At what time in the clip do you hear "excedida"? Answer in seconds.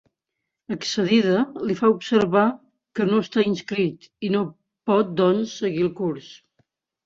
0.75-1.43